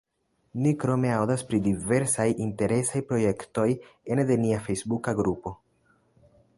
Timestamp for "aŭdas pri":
1.15-1.59